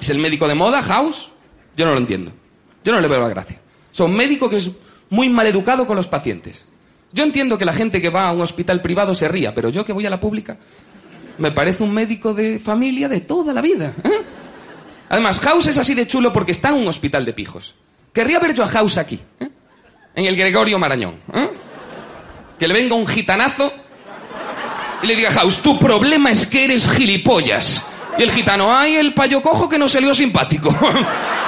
Es 0.00 0.10
el 0.10 0.18
médico 0.18 0.48
de 0.48 0.54
moda, 0.54 0.82
House. 0.82 1.30
Yo 1.76 1.84
no 1.86 1.92
lo 1.92 1.98
entiendo. 1.98 2.32
Yo 2.82 2.92
no 2.92 3.00
le 3.00 3.08
veo 3.08 3.20
la 3.20 3.28
gracia. 3.28 3.60
Son 3.92 4.12
médico 4.12 4.50
que 4.50 4.56
es 4.56 4.70
muy 5.10 5.28
maleducado 5.28 5.86
con 5.86 5.96
los 5.96 6.08
pacientes. 6.08 6.64
Yo 7.12 7.24
entiendo 7.24 7.58
que 7.58 7.64
la 7.64 7.72
gente 7.72 8.00
que 8.00 8.08
va 8.08 8.28
a 8.28 8.32
un 8.32 8.40
hospital 8.40 8.80
privado 8.80 9.14
se 9.14 9.28
ría, 9.28 9.54
pero 9.54 9.68
yo 9.68 9.84
que 9.84 9.92
voy 9.92 10.06
a 10.06 10.10
la 10.10 10.20
pública, 10.20 10.56
me 11.38 11.50
parece 11.50 11.82
un 11.82 11.92
médico 11.92 12.32
de 12.32 12.60
familia 12.60 13.08
de 13.08 13.20
toda 13.20 13.52
la 13.52 13.60
vida. 13.60 13.92
¿eh? 14.04 14.22
Además, 15.08 15.40
House 15.40 15.66
es 15.66 15.78
así 15.78 15.94
de 15.94 16.06
chulo 16.06 16.32
porque 16.32 16.52
está 16.52 16.68
en 16.68 16.76
un 16.76 16.88
hospital 16.88 17.24
de 17.24 17.32
pijos. 17.32 17.74
Querría 18.12 18.38
ver 18.38 18.54
yo 18.54 18.62
a 18.62 18.68
House 18.68 18.98
aquí, 18.98 19.20
¿eh? 19.40 19.48
en 20.14 20.24
el 20.24 20.36
Gregorio 20.36 20.78
Marañón. 20.78 21.16
¿eh? 21.34 21.50
Que 22.58 22.68
le 22.68 22.74
venga 22.74 22.94
un 22.94 23.06
gitanazo 23.06 23.72
y 25.02 25.06
le 25.06 25.16
diga, 25.16 25.32
House, 25.32 25.62
tu 25.62 25.78
problema 25.78 26.30
es 26.30 26.46
que 26.46 26.64
eres 26.64 26.88
gilipollas. 26.88 27.84
Y 28.18 28.22
el 28.22 28.30
gitano, 28.30 28.76
ay, 28.76 28.96
el 28.96 29.14
payo 29.14 29.42
cojo 29.42 29.68
que 29.68 29.78
no 29.78 29.88
salió 29.88 30.14
simpático. 30.14 30.76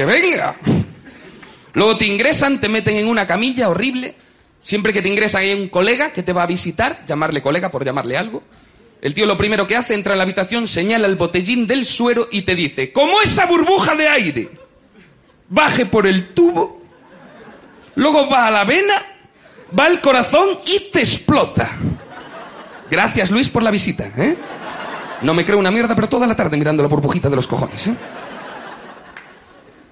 que 0.00 0.06
venga. 0.06 0.56
Luego 1.74 1.98
te 1.98 2.06
ingresan, 2.06 2.58
te 2.58 2.70
meten 2.70 2.96
en 2.96 3.06
una 3.06 3.26
camilla 3.26 3.68
horrible. 3.68 4.14
Siempre 4.62 4.94
que 4.94 5.02
te 5.02 5.10
ingresan 5.10 5.42
hay 5.42 5.52
un 5.52 5.68
colega 5.68 6.10
que 6.10 6.22
te 6.22 6.32
va 6.32 6.44
a 6.44 6.46
visitar, 6.46 7.04
llamarle 7.06 7.42
colega 7.42 7.70
por 7.70 7.84
llamarle 7.84 8.16
algo. 8.16 8.42
El 9.02 9.12
tío 9.12 9.26
lo 9.26 9.36
primero 9.36 9.66
que 9.66 9.76
hace, 9.76 9.92
entra 9.92 10.14
en 10.14 10.18
la 10.18 10.24
habitación, 10.24 10.66
señala 10.66 11.06
el 11.06 11.16
botellín 11.16 11.66
del 11.66 11.84
suero 11.84 12.28
y 12.30 12.42
te 12.42 12.54
dice, 12.54 12.92
como 12.92 13.20
esa 13.20 13.44
burbuja 13.44 13.94
de 13.94 14.08
aire 14.08 14.50
baje 15.50 15.84
por 15.84 16.06
el 16.06 16.32
tubo, 16.32 16.80
luego 17.96 18.26
va 18.26 18.46
a 18.46 18.50
la 18.50 18.64
vena, 18.64 19.02
va 19.78 19.84
al 19.84 20.00
corazón 20.00 20.60
y 20.64 20.90
te 20.90 21.00
explota. 21.00 21.68
Gracias 22.90 23.30
Luis 23.30 23.50
por 23.50 23.62
la 23.62 23.70
visita, 23.70 24.10
¿eh? 24.16 24.34
No 25.20 25.34
me 25.34 25.44
creo 25.44 25.58
una 25.58 25.70
mierda, 25.70 25.94
pero 25.94 26.08
toda 26.08 26.26
la 26.26 26.34
tarde 26.34 26.56
mirando 26.56 26.82
la 26.82 26.88
burbujita 26.88 27.28
de 27.28 27.36
los 27.36 27.46
cojones, 27.46 27.86
¿eh? 27.86 27.94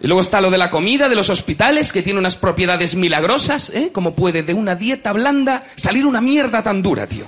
Y 0.00 0.06
luego 0.06 0.20
está 0.20 0.40
lo 0.40 0.50
de 0.50 0.58
la 0.58 0.70
comida 0.70 1.08
de 1.08 1.16
los 1.16 1.28
hospitales, 1.28 1.92
que 1.92 2.02
tiene 2.02 2.20
unas 2.20 2.36
propiedades 2.36 2.94
milagrosas, 2.94 3.70
¿eh? 3.70 3.90
Como 3.92 4.14
puede 4.14 4.42
de 4.42 4.54
una 4.54 4.76
dieta 4.76 5.12
blanda 5.12 5.64
salir 5.74 6.06
una 6.06 6.20
mierda 6.20 6.62
tan 6.62 6.82
dura, 6.82 7.06
tío. 7.06 7.24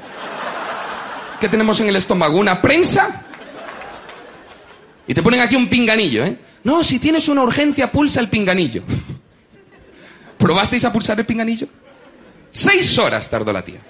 ¿Qué 1.41 1.49
tenemos 1.49 1.81
en 1.81 1.89
el 1.89 1.97
estómago? 1.97 2.39
¿Una 2.39 2.63
prensa? 2.63 3.23
Y 5.09 5.15
te 5.15 5.23
ponen 5.23 5.41
aquí 5.41 5.57
un 5.57 5.69
pinganillo, 5.69 6.25
¿eh? 6.25 6.39
No, 6.63 6.85
si 6.85 6.99
tienes 6.99 7.29
una 7.29 7.43
urgencia, 7.43 7.91
pulsa 7.91 8.21
el 8.21 8.29
pinganillo. 8.29 8.83
¿Probasteis 10.39 10.85
a 10.85 10.93
pulsar 10.93 11.19
el 11.19 11.27
pinganillo? 11.27 11.67
Seis 12.53 12.99
horas 12.99 13.29
tardó 13.29 13.53
la 13.53 13.63
tía. 13.63 13.81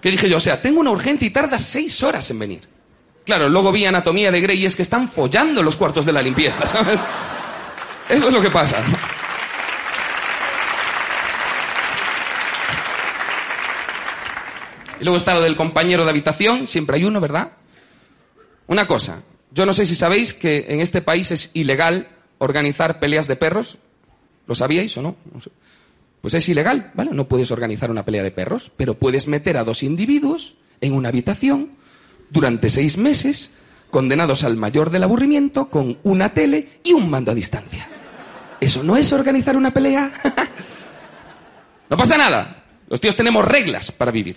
¿Qué 0.00 0.10
dije 0.10 0.28
yo? 0.28 0.36
O 0.38 0.40
sea, 0.40 0.60
tengo 0.60 0.80
una 0.80 0.90
urgencia 0.90 1.26
y 1.26 1.30
tarda 1.30 1.58
seis 1.58 2.02
horas 2.02 2.28
en 2.30 2.38
venir. 2.38 2.68
Claro, 3.24 3.48
luego 3.48 3.70
vi 3.70 3.86
anatomía 3.86 4.30
de 4.30 4.40
Grey 4.40 4.60
y 4.60 4.66
es 4.66 4.74
que 4.74 4.82
están 4.82 5.08
follando 5.08 5.62
los 5.62 5.76
cuartos 5.76 6.04
de 6.04 6.12
la 6.12 6.22
limpieza, 6.22 6.66
¿sabes? 6.66 6.98
Eso 8.12 8.28
es 8.28 8.34
lo 8.34 8.42
que 8.42 8.50
pasa. 8.50 8.76
Y 15.00 15.04
luego 15.04 15.16
está 15.16 15.34
lo 15.34 15.40
del 15.40 15.56
compañero 15.56 16.04
de 16.04 16.10
habitación, 16.10 16.68
siempre 16.68 16.96
hay 16.96 17.04
uno, 17.04 17.20
¿verdad? 17.20 17.52
Una 18.66 18.86
cosa, 18.86 19.22
yo 19.50 19.64
no 19.64 19.72
sé 19.72 19.86
si 19.86 19.94
sabéis 19.94 20.34
que 20.34 20.66
en 20.68 20.82
este 20.82 21.00
país 21.00 21.30
es 21.30 21.50
ilegal 21.54 22.08
organizar 22.36 23.00
peleas 23.00 23.28
de 23.28 23.36
perros. 23.36 23.78
¿Lo 24.46 24.54
sabíais 24.54 24.94
o 24.98 25.02
no? 25.02 25.16
Pues 26.20 26.34
es 26.34 26.46
ilegal, 26.50 26.92
¿vale? 26.92 27.12
No 27.14 27.26
puedes 27.26 27.50
organizar 27.50 27.90
una 27.90 28.04
pelea 28.04 28.22
de 28.22 28.30
perros, 28.30 28.70
pero 28.76 28.98
puedes 28.98 29.26
meter 29.26 29.56
a 29.56 29.64
dos 29.64 29.82
individuos 29.82 30.54
en 30.82 30.92
una 30.92 31.08
habitación 31.08 31.70
durante 32.28 32.68
seis 32.68 32.98
meses, 32.98 33.52
condenados 33.90 34.44
al 34.44 34.58
mayor 34.58 34.90
del 34.90 35.04
aburrimiento, 35.04 35.70
con 35.70 35.98
una 36.02 36.34
tele 36.34 36.80
y 36.84 36.92
un 36.92 37.08
mando 37.08 37.32
a 37.32 37.34
distancia. 37.34 37.88
¿Eso 38.62 38.84
no 38.84 38.96
es 38.96 39.12
organizar 39.12 39.56
una 39.56 39.72
pelea? 39.72 40.12
no 41.90 41.96
pasa 41.96 42.16
nada. 42.16 42.62
Los 42.88 43.00
tíos 43.00 43.16
tenemos 43.16 43.44
reglas 43.44 43.90
para 43.90 44.12
vivir. 44.12 44.36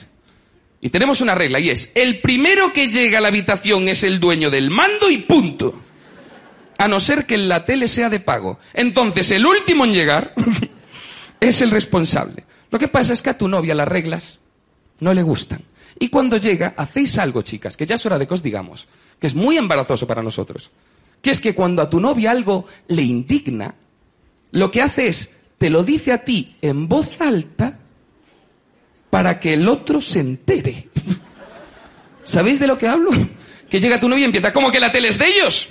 Y 0.82 0.90
tenemos 0.90 1.22
una 1.22 1.36
regla 1.36 1.60
y 1.60 1.70
es, 1.70 1.92
el 1.94 2.22
primero 2.22 2.74
que 2.74 2.90
llega 2.90 3.20
a 3.20 3.22
la 3.22 3.28
habitación 3.28 3.88
es 3.88 4.02
el 4.02 4.20
dueño 4.20 4.50
del 4.50 4.72
mando 4.72 5.12
y 5.12 5.20
punto. 5.20 5.80
A 6.80 6.88
no 6.88 7.00
ser 7.00 7.28
que 7.28 7.38
la 7.38 7.66
tele 7.66 7.88
sea 7.88 8.10
de 8.10 8.20
pago. 8.20 8.58
Entonces, 8.74 9.30
el 9.30 9.46
último 9.46 9.86
en 9.86 9.94
llegar 9.94 10.34
es 11.40 11.62
el 11.62 11.70
responsable. 11.70 12.46
Lo 12.72 12.80
que 12.80 12.88
pasa 12.88 13.14
es 13.14 13.22
que 13.22 13.30
a 13.30 13.38
tu 13.38 13.48
novia 13.48 13.76
las 13.76 13.88
reglas 13.88 14.40
no 15.02 15.14
le 15.14 15.22
gustan. 15.22 15.62
Y 16.00 16.10
cuando 16.10 16.38
llega, 16.38 16.74
hacéis 16.76 17.20
algo, 17.20 17.44
chicas, 17.44 17.78
que 17.78 17.86
ya 17.86 17.94
es 17.94 18.06
hora 18.08 18.18
de 18.18 18.28
que 18.28 18.34
os 18.34 18.42
digamos, 18.42 18.88
que 19.20 19.28
es 19.28 19.36
muy 19.36 19.56
embarazoso 19.60 20.08
para 20.08 20.24
nosotros. 20.24 20.72
Que 21.22 21.30
es 21.30 21.40
que 21.40 21.54
cuando 21.54 21.84
a 21.84 21.90
tu 21.92 22.00
novia 22.00 22.32
algo 22.32 22.66
le 22.88 23.04
indigna, 23.04 23.76
lo 24.56 24.72
que 24.72 24.82
hace 24.82 25.08
es, 25.08 25.30
te 25.58 25.70
lo 25.70 25.84
dice 25.84 26.14
a 26.14 26.20
ti 26.20 26.56
en 26.62 26.88
voz 26.88 27.20
alta 27.20 27.78
para 29.10 29.40
que 29.40 29.54
el 29.54 29.68
otro 29.68 30.00
se 30.00 30.22
entere. 30.22 30.88
¿Sabéis 32.24 32.60
de 32.60 32.68
lo 32.68 32.78
que 32.78 32.88
hablo? 32.88 33.12
Que 33.70 33.80
llega 33.80 34.00
tu 34.00 34.08
novia 34.08 34.22
y 34.22 34.26
empieza, 34.26 34.54
como 34.54 34.72
que 34.72 34.80
la 34.80 34.92
tele 34.92 35.08
es 35.08 35.18
de 35.18 35.28
ellos. 35.28 35.70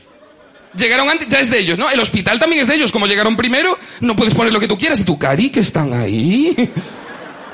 Llegaron 0.77 1.09
antes, 1.09 1.29
ya 1.29 1.39
es 1.39 1.49
de 1.49 1.61
ellos, 1.61 1.79
¿no? 1.79 1.89
El 1.89 2.01
hospital 2.01 2.41
también 2.41 2.61
es 2.61 2.67
de 2.67 2.75
ellos. 2.75 2.91
Como 2.91 3.07
llegaron 3.07 3.37
primero, 3.37 3.79
no 4.01 4.17
puedes 4.17 4.35
poner 4.35 4.53
lo 4.53 4.59
que 4.59 4.67
tú 4.67 4.77
quieras. 4.77 5.01
Y 5.01 5.05
tu 5.05 5.17
cari, 5.17 5.49
que 5.49 5.61
están 5.61 5.93
ahí. 5.95 6.55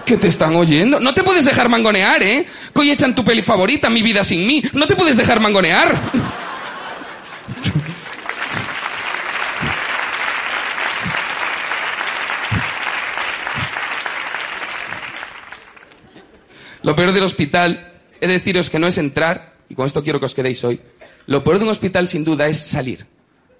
Que 0.06 0.16
te 0.16 0.28
están 0.28 0.56
oyendo. 0.56 0.98
No 0.98 1.12
te 1.12 1.22
puedes 1.22 1.44
dejar 1.44 1.68
mangonear, 1.68 2.22
¿eh? 2.22 2.46
Que 2.74 2.80
hoy 2.80 2.90
echan 2.90 3.14
tu 3.14 3.22
peli 3.22 3.42
favorita, 3.42 3.90
Mi 3.90 4.02
vida 4.02 4.24
sin 4.24 4.44
mí. 4.46 4.62
No 4.72 4.86
te 4.86 4.96
puedes 4.96 5.16
dejar 5.18 5.38
mangonear. 5.40 6.00
Lo 16.82 16.96
peor 16.96 17.12
del 17.12 17.24
hospital, 17.24 17.92
he 18.20 18.26
de 18.26 18.34
deciros 18.34 18.70
que 18.70 18.78
no 18.78 18.86
es 18.86 18.98
entrar, 18.98 19.54
y 19.68 19.74
con 19.74 19.86
esto 19.86 20.02
quiero 20.02 20.18
que 20.18 20.26
os 20.26 20.34
quedéis 20.34 20.64
hoy, 20.64 20.80
lo 21.26 21.44
peor 21.44 21.58
de 21.58 21.64
un 21.64 21.70
hospital 21.70 22.08
sin 22.08 22.24
duda 22.24 22.48
es 22.48 22.58
salir. 22.58 23.06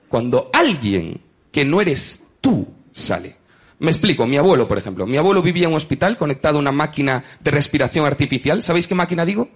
Cuando 0.08 0.50
alguien 0.52 1.20
que 1.52 1.64
no 1.64 1.80
eres 1.80 2.22
tú 2.40 2.66
sale. 2.92 3.36
Me 3.78 3.90
explico, 3.90 4.26
mi 4.26 4.36
abuelo, 4.36 4.68
por 4.68 4.78
ejemplo. 4.78 5.06
Mi 5.06 5.16
abuelo 5.16 5.42
vivía 5.42 5.64
en 5.64 5.70
un 5.70 5.76
hospital 5.76 6.18
conectado 6.18 6.58
a 6.58 6.60
una 6.60 6.72
máquina 6.72 7.24
de 7.40 7.50
respiración 7.50 8.06
artificial. 8.06 8.62
¿Sabéis 8.62 8.86
qué 8.86 8.94
máquina 8.94 9.24
digo? 9.24 9.48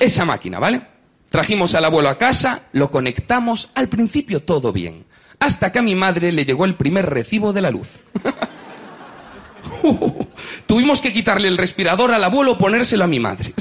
Esa 0.00 0.24
máquina, 0.24 0.58
¿vale? 0.58 0.82
Trajimos 1.28 1.74
al 1.74 1.84
abuelo 1.84 2.08
a 2.08 2.18
casa, 2.18 2.68
lo 2.72 2.90
conectamos, 2.90 3.70
al 3.74 3.88
principio 3.88 4.42
todo 4.42 4.72
bien. 4.72 5.04
Hasta 5.38 5.72
que 5.72 5.78
a 5.78 5.82
mi 5.82 5.94
madre 5.94 6.32
le 6.32 6.44
llegó 6.44 6.64
el 6.64 6.76
primer 6.76 7.06
recibo 7.06 7.52
de 7.52 7.60
la 7.60 7.70
luz. 7.70 8.02
Tuvimos 10.66 11.00
que 11.00 11.12
quitarle 11.12 11.48
el 11.48 11.58
respirador 11.58 12.12
al 12.12 12.24
abuelo, 12.24 12.58
ponérselo 12.58 13.04
a 13.04 13.08
mi 13.08 13.20
madre. 13.20 13.54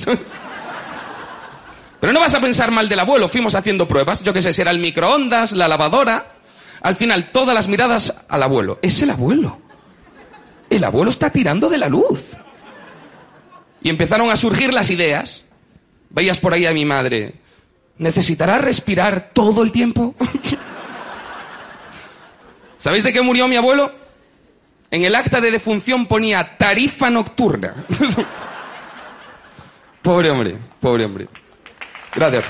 Pero 2.00 2.14
no 2.14 2.22
vas 2.22 2.36
a 2.36 2.40
pensar 2.40 2.72
mal 2.72 2.88
del 2.88 3.00
abuelo, 3.00 3.28
fuimos 3.28 3.56
haciendo 3.56 3.88
pruebas, 3.88 4.24
yo 4.24 4.34
qué 4.34 4.42
sé, 4.42 4.54
si 4.54 4.62
era 4.62 4.72
el 4.72 4.80
microondas, 4.80 5.52
la 5.52 5.68
lavadora. 5.68 6.36
Al 6.82 6.96
final, 6.96 7.32
todas 7.32 7.54
las 7.54 7.68
miradas 7.68 8.24
al 8.30 8.44
abuelo. 8.44 8.80
Es 8.82 9.02
el 9.02 9.10
abuelo. 9.10 9.60
El 10.70 10.84
abuelo 10.84 11.10
está 11.10 11.30
tirando 11.30 11.70
de 11.70 11.78
la 11.78 11.90
luz. 11.90 12.38
Y 13.82 13.90
empezaron 13.90 14.30
a 14.30 14.36
surgir 14.36 14.74
las 14.74 14.90
ideas. 14.90 15.44
Veías 16.10 16.38
por 16.38 16.54
ahí 16.54 16.66
a 16.66 16.74
mi 16.74 16.86
madre. 16.86 17.36
¿Necesitará 17.98 18.60
respirar 18.60 19.32
todo 19.34 19.62
el 19.62 19.74
tiempo? 19.74 20.16
¿Sabéis 22.78 23.04
de 23.04 23.12
qué 23.12 23.22
murió 23.22 23.50
mi 23.50 23.58
abuelo? 23.58 23.92
En 24.92 25.04
el 25.04 25.16
acta 25.16 25.40
de 25.40 25.52
defunción 25.52 26.08
ponía 26.08 26.58
tarifa 26.58 27.10
nocturna. 27.10 27.86
pobre 30.02 30.32
hombre, 30.32 30.58
pobre 30.80 31.06
hombre. 31.06 31.28
Gracias. 32.16 32.46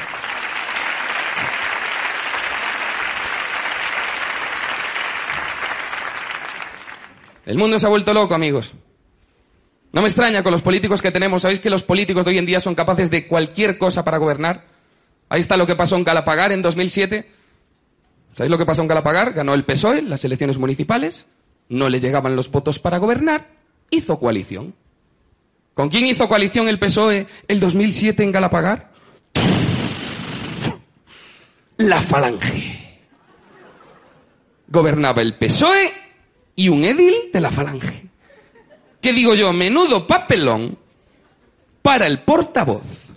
El 7.46 7.58
mundo 7.58 7.80
se 7.80 7.88
ha 7.88 7.90
vuelto 7.90 8.14
loco, 8.14 8.36
amigos. 8.36 8.74
No 9.92 10.02
me 10.02 10.08
extraña 10.08 10.44
con 10.44 10.52
los 10.52 10.62
políticos 10.62 11.02
que 11.02 11.12
tenemos. 11.12 11.42
¿Sabéis 11.42 11.60
que 11.60 11.70
los 11.70 11.84
políticos 11.84 12.24
de 12.24 12.32
hoy 12.32 12.38
en 12.38 12.46
día 12.46 12.60
son 12.60 12.76
capaces 12.76 13.10
de 13.10 13.28
cualquier 13.28 13.78
cosa 13.78 14.06
para 14.06 14.18
gobernar? 14.18 14.66
Ahí 15.30 15.42
está 15.42 15.58
lo 15.58 15.66
que 15.66 15.76
pasó 15.76 15.96
en 15.96 16.04
Galapagar 16.04 16.52
en 16.52 16.62
2007. 16.62 17.28
¿Sabéis 18.36 18.52
lo 18.52 18.58
que 18.58 18.68
pasó 18.68 18.84
en 18.84 18.88
Galapagar? 18.88 19.34
Ganó 19.34 19.56
el 19.56 19.66
PSOE 19.66 20.04
las 20.04 20.24
elecciones 20.24 20.60
municipales. 20.60 21.26
No 21.70 21.90
le 21.90 22.00
llegaban 22.00 22.36
los 22.36 22.52
votos 22.52 22.80
para 22.80 22.98
gobernar. 22.98 23.50
Hizo 23.90 24.20
coalición. 24.20 24.76
¿Con 25.74 25.90
quién 25.90 26.08
hizo 26.08 26.28
coalición 26.28 26.68
el 26.68 26.80
PSOE 26.80 27.28
el 27.48 27.60
2007 27.60 28.24
en 28.24 28.32
Galapagar? 28.32 28.92
La 31.78 32.02
falange. 32.02 33.00
gobernaba 34.68 35.22
el 35.22 35.38
PSOE 35.38 35.94
y 36.60 36.68
un 36.68 36.84
edil 36.84 37.16
de 37.32 37.40
la 37.40 37.52
Falange. 37.52 38.04
¿Qué 39.00 39.14
digo 39.14 39.34
yo? 39.34 39.54
Menudo 39.54 40.06
papelón 40.06 40.78
para 41.82 42.06
el 42.06 42.24
portavoz 42.24 43.14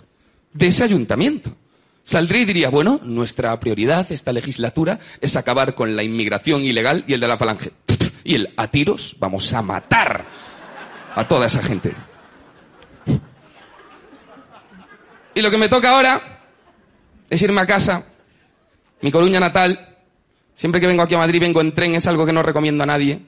de 0.53 0.67
ese 0.67 0.85
ayuntamiento. 0.85 1.53
Saldría 2.05 2.43
y 2.43 2.45
diría, 2.45 2.69
bueno, 2.69 3.01
nuestra 3.03 3.59
prioridad 3.59 4.09
esta 4.13 4.31
legislatura 4.31 4.99
es 5.19 5.35
acabar 5.35 5.75
con 5.75 5.95
la 5.97 6.03
inmigración 6.03 6.61
ilegal 6.61 7.03
y 7.05 7.13
el 7.13 7.19
de 7.19 7.27
la 7.27 7.37
falange. 7.37 7.71
Y 8.23 8.35
el 8.35 8.53
a 8.55 8.67
tiros 8.67 9.15
vamos 9.19 9.51
a 9.53 9.61
matar 9.61 10.25
a 11.15 11.27
toda 11.27 11.47
esa 11.47 11.61
gente. 11.61 11.93
Y 15.35 15.41
lo 15.41 15.49
que 15.49 15.57
me 15.57 15.69
toca 15.69 15.89
ahora 15.89 16.21
es 17.29 17.41
irme 17.41 17.61
a 17.61 17.65
casa, 17.65 18.05
mi 19.01 19.11
Coruña 19.11 19.39
natal. 19.39 19.97
Siempre 20.55 20.79
que 20.79 20.87
vengo 20.87 21.01
aquí 21.01 21.15
a 21.15 21.19
Madrid 21.19 21.41
vengo 21.41 21.61
en 21.61 21.73
tren, 21.73 21.95
es 21.95 22.05
algo 22.05 22.25
que 22.25 22.33
no 22.33 22.43
recomiendo 22.43 22.83
a 22.83 22.87
nadie. 22.87 23.19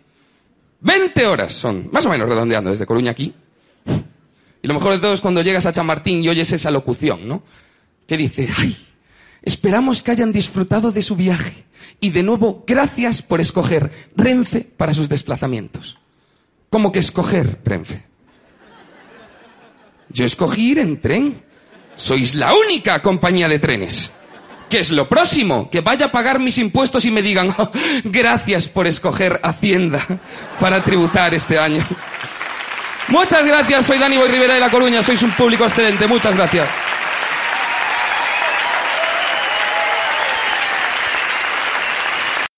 20 0.81 1.25
horas 1.25 1.53
son, 1.53 1.89
más 1.91 2.05
o 2.05 2.09
menos 2.09 2.29
redondeando 2.29 2.69
desde 2.69 2.85
Coruña 2.85 3.11
aquí. 3.11 3.33
Y 4.61 4.67
lo 4.67 4.73
mejor 4.73 4.93
de 4.93 4.99
todo 4.99 5.13
es 5.13 5.21
cuando 5.21 5.41
llegas 5.41 5.65
a 5.65 5.73
Chamartín 5.73 6.23
y 6.23 6.29
oyes 6.29 6.51
esa 6.51 6.71
locución, 6.71 7.27
¿no? 7.27 7.43
Que 8.07 8.17
dice, 8.17 8.49
ay, 8.57 8.75
esperamos 9.45 10.03
que 10.03 10.11
hayan 10.11 10.31
disfrutado 10.31 10.91
de 10.91 11.01
su 11.01 11.15
viaje. 11.15 11.65
Y 12.01 12.09
de 12.09 12.23
nuevo, 12.23 12.63
gracias 12.67 13.21
por 13.21 13.39
escoger 13.39 13.91
Renfe 14.15 14.61
para 14.61 14.93
sus 14.93 15.07
desplazamientos. 15.07 15.97
¿Cómo 16.69 16.91
que 16.91 16.99
escoger 16.99 17.59
Renfe? 17.63 18.03
Yo 20.09 20.25
escogí 20.25 20.71
ir 20.71 20.79
en 20.79 20.99
tren. 20.99 21.43
Sois 21.95 22.35
la 22.35 22.53
única 22.53 23.01
compañía 23.01 23.47
de 23.47 23.59
trenes. 23.59 24.11
¿Qué 24.69 24.79
es 24.79 24.91
lo 24.91 25.07
próximo? 25.07 25.69
Que 25.69 25.81
vaya 25.81 26.07
a 26.07 26.11
pagar 26.11 26.39
mis 26.39 26.57
impuestos 26.57 27.05
y 27.05 27.11
me 27.11 27.21
digan, 27.21 27.53
"Oh, 27.57 27.71
gracias 28.03 28.67
por 28.67 28.87
escoger 28.87 29.39
Hacienda 29.43 30.05
para 30.59 30.83
tributar 30.83 31.33
este 31.33 31.57
año. 31.57 31.85
Muchas 33.07 33.45
gracias, 33.45 33.85
soy 33.85 33.99
Dani 33.99 34.17
Boy 34.17 34.29
Rivera 34.29 34.55
de 34.55 34.59
La 34.59 34.71
Coruña, 34.71 35.03
sois 35.03 35.21
un 35.21 35.31
público 35.31 35.63
excelente, 35.63 36.07
muchas 36.07 36.35
gracias. 36.35 36.67